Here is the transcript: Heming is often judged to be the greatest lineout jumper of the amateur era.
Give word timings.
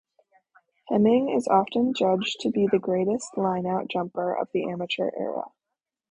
Heming 0.87 1.29
is 1.29 1.47
often 1.47 1.93
judged 1.93 2.39
to 2.39 2.49
be 2.49 2.65
the 2.65 2.79
greatest 2.79 3.33
lineout 3.35 3.87
jumper 3.91 4.33
of 4.33 4.49
the 4.51 4.67
amateur 4.67 5.11
era. 5.15 5.51